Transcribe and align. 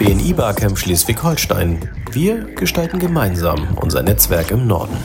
BNI 0.00 0.32
Barcamp 0.32 0.78
Schleswig-Holstein. 0.78 1.90
Wir 2.10 2.46
gestalten 2.54 2.98
gemeinsam 2.98 3.76
unser 3.82 4.02
Netzwerk 4.02 4.50
im 4.50 4.66
Norden. 4.66 4.96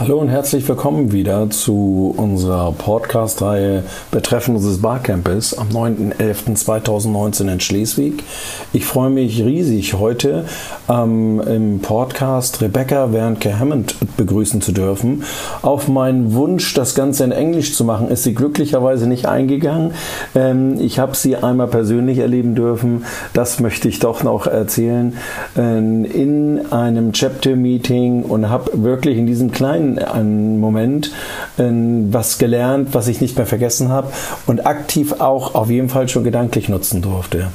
Hallo 0.00 0.18
und 0.18 0.28
herzlich 0.28 0.68
willkommen 0.68 1.12
wieder 1.12 1.50
zu 1.50 2.12
unserer 2.16 2.72
Podcast-Reihe 2.72 3.84
betreffend 4.10 4.56
unseres 4.56 4.82
Barcampes 4.82 5.56
am 5.56 5.68
9.11.2019 5.68 7.52
in 7.52 7.60
Schleswig. 7.60 8.24
Ich 8.72 8.86
freue 8.86 9.10
mich 9.10 9.44
riesig, 9.44 9.94
heute 9.94 10.46
ähm, 10.88 11.40
im 11.46 11.78
Podcast 11.78 12.60
Rebecca 12.60 13.12
Wernke 13.12 13.56
Hammond 13.56 13.94
begrüßen 14.16 14.60
zu 14.60 14.72
dürfen. 14.72 15.22
Auf 15.62 15.86
meinen 15.86 16.34
Wunsch, 16.34 16.74
das 16.74 16.96
Ganze 16.96 17.22
in 17.22 17.30
Englisch 17.30 17.76
zu 17.76 17.84
machen, 17.84 18.08
ist 18.08 18.24
sie 18.24 18.34
glücklicherweise 18.34 19.08
nicht 19.08 19.26
eingegangen. 19.26 19.92
Ähm, 20.34 20.80
ich 20.80 20.98
habe 20.98 21.14
sie 21.14 21.36
einmal 21.36 21.68
persönlich 21.68 22.18
erleben 22.18 22.56
dürfen. 22.56 23.04
Das 23.32 23.60
möchte 23.60 23.88
ich 23.88 24.00
doch 24.00 24.24
noch 24.24 24.48
erzählen. 24.48 25.16
Äh, 25.56 25.78
in 25.78 26.72
einem 26.72 27.12
Chapter-Meeting 27.12 28.24
und 28.24 28.50
habe 28.50 28.82
wirklich 28.82 29.18
in 29.18 29.26
diesem 29.26 29.52
kleinen 29.52 29.83
einen 29.98 30.60
Moment 30.60 31.10
äh, 31.58 31.64
was 32.10 32.38
gelernt, 32.38 32.88
was 32.92 33.08
ich 33.08 33.20
nicht 33.20 33.36
mehr 33.36 33.46
vergessen 33.46 33.88
habe 33.88 34.08
und 34.46 34.66
aktiv 34.66 35.20
auch 35.20 35.54
auf 35.54 35.70
jeden 35.70 35.88
Fall 35.88 36.08
schon 36.08 36.24
gedanklich 36.24 36.68
nutzen 36.68 37.02
durfte. 37.02 37.48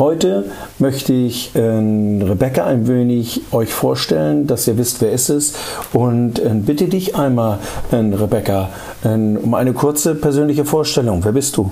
Heute 0.00 0.46
möchte 0.78 1.12
ich 1.12 1.54
äh, 1.54 1.60
Rebecca 1.60 2.64
ein 2.64 2.88
wenig 2.88 3.42
euch 3.52 3.70
vorstellen, 3.70 4.46
dass 4.46 4.66
ihr 4.66 4.78
wisst, 4.78 5.02
wer 5.02 5.12
es 5.12 5.28
ist. 5.28 5.58
Und 5.92 6.38
äh, 6.38 6.48
bitte 6.54 6.88
dich 6.88 7.16
einmal, 7.16 7.58
äh, 7.90 7.96
Rebecca, 7.96 8.70
äh, 9.04 9.08
um 9.08 9.52
eine 9.52 9.74
kurze 9.74 10.14
persönliche 10.14 10.64
Vorstellung. 10.64 11.22
Wer 11.22 11.32
bist 11.32 11.58
du? 11.58 11.70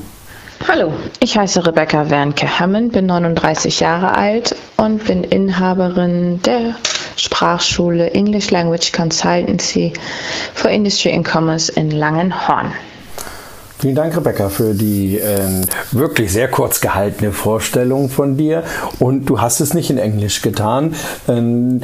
Hallo, 0.66 0.92
ich 1.20 1.38
heiße 1.38 1.66
Rebecca 1.66 2.10
Wernke 2.10 2.60
Hammond, 2.60 2.92
bin 2.92 3.06
39 3.06 3.80
Jahre 3.80 4.14
alt 4.14 4.54
und 4.76 5.06
bin 5.06 5.24
Inhaberin 5.24 6.42
der 6.42 6.74
Sprachschule 7.18 8.14
English 8.14 8.52
Language 8.52 8.92
Consultancy 8.92 9.96
for 10.54 10.70
Industry 10.70 11.12
and 11.12 11.24
Commerce 11.24 11.68
in 11.68 11.90
Langenhorn. 11.90 12.72
Vielen 13.80 13.94
Dank, 13.94 14.16
Rebecca, 14.16 14.48
für 14.48 14.74
die 14.74 15.20
äh, 15.20 15.38
wirklich 15.92 16.32
sehr 16.32 16.48
kurz 16.48 16.80
gehaltene 16.80 17.30
Vorstellung 17.30 18.08
von 18.08 18.36
dir. 18.36 18.64
Und 18.98 19.26
du 19.26 19.40
hast 19.40 19.60
es 19.60 19.72
nicht 19.72 19.88
in 19.88 19.98
Englisch 19.98 20.42
getan. 20.42 20.94
Ähm, 21.28 21.82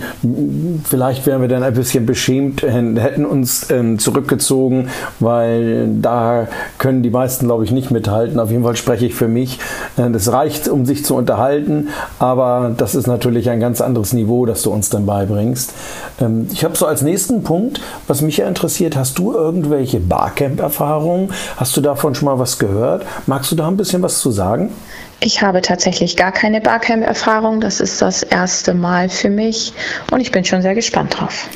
vielleicht 0.82 1.24
wären 1.24 1.40
wir 1.40 1.46
dann 1.46 1.62
ein 1.62 1.74
bisschen 1.74 2.04
beschämt, 2.04 2.62
hätten 2.62 3.24
uns 3.24 3.70
äh, 3.70 3.96
zurückgezogen, 3.96 4.88
weil 5.20 5.86
da 6.02 6.48
können 6.78 7.04
die 7.04 7.10
meisten, 7.10 7.46
glaube 7.46 7.62
ich, 7.62 7.70
nicht 7.70 7.92
mithalten. 7.92 8.40
Auf 8.40 8.50
jeden 8.50 8.64
Fall 8.64 8.74
spreche 8.74 9.06
ich 9.06 9.14
für 9.14 9.28
mich. 9.28 9.60
Äh, 9.96 10.10
das 10.10 10.32
reicht, 10.32 10.66
um 10.66 10.86
sich 10.86 11.04
zu 11.04 11.14
unterhalten, 11.14 11.90
aber 12.18 12.74
das 12.76 12.96
ist 12.96 13.06
natürlich 13.06 13.50
ein 13.50 13.60
ganz 13.60 13.80
anderes 13.80 14.12
Niveau, 14.12 14.46
das 14.46 14.62
du 14.62 14.72
uns 14.72 14.90
dann 14.90 15.06
beibringst. 15.06 15.72
Ähm, 16.20 16.48
ich 16.52 16.64
habe 16.64 16.76
so 16.76 16.86
als 16.86 17.02
nächsten 17.02 17.44
Punkt, 17.44 17.80
was 18.08 18.20
mich 18.20 18.38
ja 18.38 18.48
interessiert, 18.48 18.96
hast 18.96 19.16
du 19.18 19.32
irgendwelche 19.32 20.00
Barcamp-Erfahrungen? 20.00 21.30
Hast 21.56 21.76
du 21.76 21.83
davon 21.84 22.14
schon 22.14 22.26
mal 22.26 22.38
was 22.38 22.58
gehört? 22.58 23.06
Magst 23.26 23.52
du 23.52 23.56
da 23.56 23.68
ein 23.68 23.76
bisschen 23.76 24.02
was 24.02 24.20
zu 24.20 24.30
sagen? 24.30 24.72
Ich 25.20 25.42
habe 25.42 25.62
tatsächlich 25.62 26.16
gar 26.16 26.32
keine 26.32 26.60
Barcamp-Erfahrung. 26.60 27.60
Das 27.60 27.80
ist 27.80 28.02
das 28.02 28.22
erste 28.22 28.74
Mal 28.74 29.08
für 29.08 29.30
mich 29.30 29.72
und 30.10 30.20
ich 30.20 30.32
bin 30.32 30.44
schon 30.44 30.62
sehr 30.62 30.74
gespannt 30.74 31.18
drauf. 31.18 31.48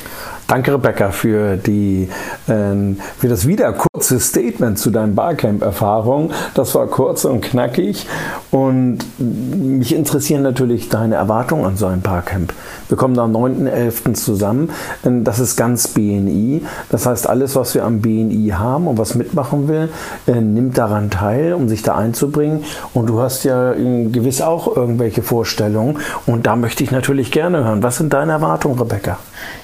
Danke, 0.49 0.73
Rebecca, 0.73 1.11
für, 1.11 1.57
die, 1.57 2.09
äh, 2.47 2.95
für 3.19 3.27
das 3.27 3.45
wieder 3.45 3.71
kurze 3.71 4.19
Statement 4.19 4.79
zu 4.79 4.89
deinen 4.89 5.13
Barcamp-Erfahrungen. 5.13 6.31
Das 6.55 6.73
war 6.73 6.87
kurz 6.87 7.23
und 7.23 7.41
knackig. 7.41 8.07
Und 8.49 8.97
mich 9.19 9.93
interessieren 9.93 10.41
natürlich 10.41 10.89
deine 10.89 11.15
Erwartungen 11.15 11.65
an 11.65 11.77
so 11.77 11.85
ein 11.85 12.01
Barcamp. 12.01 12.51
Wir 12.87 12.97
kommen 12.97 13.19
am 13.19 13.31
9.11. 13.31 14.15
zusammen. 14.15 14.71
Das 15.03 15.37
ist 15.37 15.55
ganz 15.55 15.89
BNI. 15.89 16.63
Das 16.89 17.05
heißt, 17.05 17.29
alles, 17.29 17.55
was 17.55 17.75
wir 17.75 17.83
am 17.83 18.01
BNI 18.01 18.53
haben 18.55 18.87
und 18.87 18.97
was 18.97 19.13
mitmachen 19.13 19.67
will, 19.67 19.89
äh, 20.25 20.41
nimmt 20.41 20.79
daran 20.79 21.11
teil, 21.11 21.53
um 21.53 21.69
sich 21.69 21.83
da 21.83 21.95
einzubringen. 21.95 22.63
Und 22.95 23.05
du 23.05 23.21
hast 23.21 23.43
ja 23.43 23.73
gewiss 23.73 24.41
auch 24.41 24.75
irgendwelche 24.75 25.21
Vorstellungen. 25.21 25.99
Und 26.25 26.47
da 26.47 26.55
möchte 26.55 26.83
ich 26.83 26.89
natürlich 26.89 27.31
gerne 27.31 27.63
hören. 27.65 27.83
Was 27.83 27.97
sind 27.97 28.13
deine 28.13 28.31
Erwartungen, 28.31 28.79
Rebecca? 28.79 29.19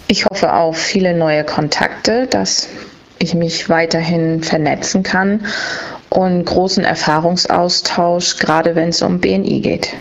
Ich 0.08 0.26
hoffe 0.26 0.54
auf 0.76 0.82
viele 0.82 1.16
neue 1.16 1.46
Kontakte, 1.46 2.28
dass 2.28 2.68
ich 3.18 3.34
mich 3.34 3.70
weiterhin 3.70 4.44
vernetzen 4.44 5.04
kann 5.04 5.46
und 6.10 6.44
großen 6.44 6.84
Erfahrungsaustausch, 6.84 8.40
gerade 8.40 8.76
wenn 8.76 8.90
es 8.90 9.02
um 9.02 9.22
BNI 9.22 9.62
geht. 9.62 9.94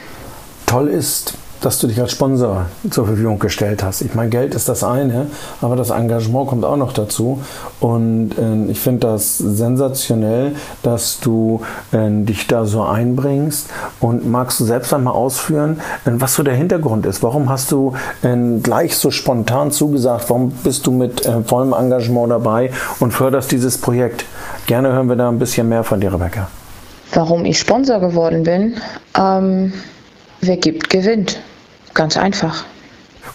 Toll 0.67 0.89
ist, 0.89 1.35
dass 1.65 1.79
du 1.79 1.87
dich 1.87 1.99
als 1.99 2.13
Sponsor 2.13 2.67
zur 2.91 3.07
Verfügung 3.07 3.39
gestellt 3.39 3.83
hast. 3.83 4.03
Ich 4.03 4.15
meine, 4.15 4.29
Geld 4.29 4.55
ist 4.55 4.69
das 4.69 4.85
eine, 4.85 5.29
aber 5.63 5.77
das 5.77 5.89
Engagement 5.89 6.49
kommt 6.49 6.65
auch 6.65 6.77
noch 6.77 6.93
dazu. 6.93 7.41
Und 7.81 8.33
äh, 8.39 8.71
ich 8.71 8.81
finde 8.81 9.07
das 9.07 9.39
sensationell, 9.39 10.53
dass 10.83 11.21
du 11.21 11.63
äh, 11.93 12.11
dich 12.11 12.47
da 12.49 12.67
so 12.67 12.83
einbringst. 12.83 13.71
Und 14.01 14.31
magst 14.31 14.61
du 14.61 14.65
selbst 14.65 14.93
einmal 14.93 15.15
ausführen, 15.15 15.81
äh, 16.05 16.11
was 16.13 16.35
so 16.35 16.43
der 16.43 16.55
Hintergrund 16.55 17.07
ist? 17.07 17.23
Warum 17.23 17.49
hast 17.49 17.73
du 17.73 17.95
äh, 18.23 18.37
gleich 18.63 18.99
so 18.99 19.11
spontan 19.11 19.71
zugesagt? 19.71 20.29
Warum 20.29 20.51
bist 20.51 20.87
du 20.87 20.91
mit 20.91 21.25
äh, 21.25 21.43
vollem 21.43 21.73
Engagement 21.73 22.31
dabei 22.31 22.73
und 23.01 23.13
förderst 23.13 23.51
dieses 23.53 23.79
Projekt? 23.79 24.27
Gerne 24.67 24.93
hören 24.93 25.09
wir 25.09 25.17
da 25.17 25.31
ein 25.31 25.39
bisschen 25.39 25.71
mehr 25.71 25.83
von 25.83 25.99
dir, 25.99 26.13
Rebecca. 26.13 26.49
Warum 27.15 27.47
ich 27.47 27.59
Sponsor 27.59 28.01
geworden 28.01 28.43
bin? 28.43 28.75
Ähm, 29.19 29.73
wer 30.43 30.57
gibt, 30.59 30.91
gewinnt. 30.91 31.41
Ganz 31.95 32.17
einfach. 32.17 32.65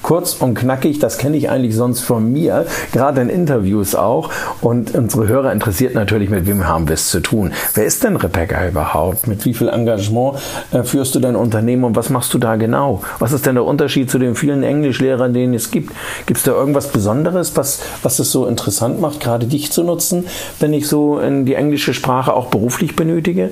Kurz 0.02 0.34
und 0.34 0.56
knackig, 0.56 1.00
das 1.00 1.18
kenne 1.18 1.38
ich 1.38 1.50
eigentlich 1.50 1.76
sonst 1.76 2.02
von 2.02 2.32
mir, 2.32 2.66
gerade 2.94 3.22
in 3.22 3.30
Interviews 3.30 3.96
auch. 3.96 4.32
Und 4.62 4.96
unsere 4.96 5.28
Hörer 5.28 5.52
interessiert 5.52 5.94
natürlich, 5.94 6.30
mit 6.30 6.48
wem 6.48 6.68
haben 6.68 6.88
wir 6.88 6.94
es 6.94 7.10
zu 7.10 7.20
tun. 7.20 7.52
Wer 7.74 7.86
ist 7.86 8.04
denn 8.04 8.16
Rebecca 8.16 8.68
überhaupt? 8.68 9.28
Mit 9.28 9.46
wie 9.46 9.54
viel 9.54 9.68
Engagement 9.68 10.38
äh, 10.72 10.84
führst 10.84 11.16
du 11.16 11.20
dein 11.20 11.36
Unternehmen 11.36 11.84
und 11.84 11.96
was 11.96 12.10
machst 12.10 12.34
du 12.34 12.38
da 12.38 12.56
genau? 12.56 13.02
Was 13.20 13.34
ist 13.34 13.46
denn 13.46 13.56
der 13.56 13.66
Unterschied 13.66 14.10
zu 14.10 14.20
den 14.20 14.36
vielen 14.36 14.64
Englischlehrern, 14.64 15.34
denen 15.34 15.54
es 15.54 15.70
gibt? 15.70 15.94
Gibt 16.26 16.38
es 16.38 16.44
da 16.44 16.52
irgendwas 16.52 16.88
Besonderes, 16.88 17.58
was, 17.58 17.80
was 18.02 18.20
es 18.20 18.32
so 18.32 18.48
interessant 18.48 19.02
macht, 19.02 19.20
gerade 19.20 19.48
dich 19.48 19.72
zu 19.72 19.84
nutzen, 19.84 20.26
wenn 20.60 20.74
ich 20.74 20.88
so 20.88 21.20
in 21.20 21.46
die 21.46 21.56
englische 21.56 21.94
Sprache 21.94 22.34
auch 22.34 22.48
beruflich 22.48 22.96
benötige? 22.96 23.52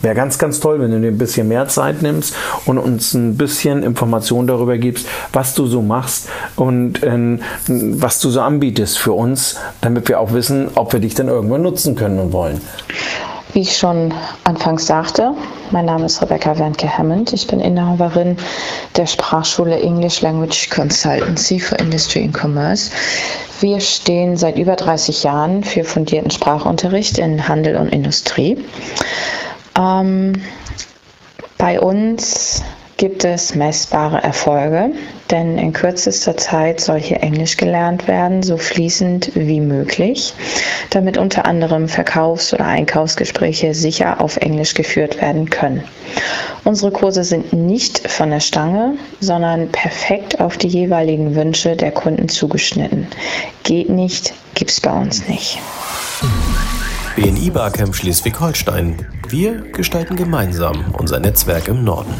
Wäre 0.00 0.14
ganz, 0.14 0.38
ganz 0.38 0.60
toll, 0.60 0.80
wenn 0.80 0.92
du 0.92 1.00
dir 1.00 1.08
ein 1.08 1.18
bisschen 1.18 1.48
mehr 1.48 1.66
Zeit 1.66 2.02
nimmst 2.02 2.34
und 2.66 2.78
uns 2.78 3.14
ein 3.14 3.36
bisschen 3.36 3.82
Informationen 3.82 4.46
darüber 4.46 4.78
gibst, 4.78 5.08
was 5.32 5.54
du 5.54 5.66
so 5.66 5.82
machst 5.88 6.28
und 6.56 7.02
äh, 7.02 7.38
was 7.66 8.20
du 8.20 8.30
so 8.30 8.40
anbietest 8.40 8.98
für 8.98 9.12
uns, 9.12 9.56
damit 9.80 10.08
wir 10.08 10.20
auch 10.20 10.32
wissen, 10.32 10.70
ob 10.74 10.92
wir 10.92 11.00
dich 11.00 11.14
dann 11.14 11.28
irgendwann 11.28 11.62
nutzen 11.62 11.96
können 11.96 12.20
und 12.20 12.32
wollen. 12.32 12.60
Wie 13.54 13.60
ich 13.60 13.78
schon 13.78 14.12
anfangs 14.44 14.86
sagte, 14.86 15.32
mein 15.70 15.86
Name 15.86 16.04
ist 16.04 16.20
Rebecca 16.20 16.58
Wernke 16.58 16.98
Hammond. 16.98 17.32
Ich 17.32 17.46
bin 17.46 17.60
Inhaberin 17.60 18.36
der 18.96 19.06
Sprachschule 19.06 19.80
English 19.80 20.20
Language 20.20 20.68
Consultancy 20.68 21.58
for 21.58 21.78
Industry 21.78 22.24
and 22.24 22.34
Commerce. 22.38 22.90
Wir 23.60 23.80
stehen 23.80 24.36
seit 24.36 24.58
über 24.58 24.76
30 24.76 25.24
Jahren 25.24 25.64
für 25.64 25.84
fundierten 25.84 26.30
Sprachunterricht 26.30 27.18
in 27.18 27.48
Handel 27.48 27.76
und 27.76 27.88
Industrie. 27.88 28.64
Ähm, 29.76 30.34
bei 31.56 31.80
uns 31.80 32.62
gibt 32.98 33.24
es 33.24 33.54
messbare 33.54 34.22
Erfolge, 34.22 34.90
denn 35.30 35.58
in 35.58 35.72
kürzester 35.72 36.36
Zeit 36.36 36.80
soll 36.80 37.00
hier 37.00 37.22
Englisch 37.22 37.56
gelernt 37.56 38.08
werden, 38.08 38.42
so 38.42 38.56
fließend 38.56 39.32
wie 39.34 39.60
möglich, 39.60 40.34
damit 40.90 41.18
unter 41.18 41.44
anderem 41.44 41.88
Verkaufs- 41.88 42.52
oder 42.52 42.66
Einkaufsgespräche 42.66 43.74
sicher 43.74 44.20
auf 44.20 44.36
Englisch 44.38 44.74
geführt 44.74 45.20
werden 45.20 45.50
können. 45.50 45.84
Unsere 46.64 46.90
Kurse 46.90 47.24
sind 47.24 47.52
nicht 47.52 48.10
von 48.10 48.30
der 48.30 48.40
Stange, 48.40 48.94
sondern 49.20 49.68
perfekt 49.68 50.40
auf 50.40 50.56
die 50.56 50.68
jeweiligen 50.68 51.34
Wünsche 51.34 51.76
der 51.76 51.92
Kunden 51.92 52.28
zugeschnitten. 52.28 53.06
Geht 53.62 53.88
nicht, 53.88 54.34
gibt's 54.54 54.80
bei 54.80 54.92
uns 54.92 55.28
nicht. 55.28 55.58
BNI 57.16 57.50
Barcamp 57.50 57.94
Schleswig-Holstein. 57.94 59.06
Wir 59.28 59.62
gestalten 59.72 60.16
gemeinsam 60.16 60.94
unser 60.96 61.18
Netzwerk 61.18 61.68
im 61.68 61.84
Norden. 61.84 62.14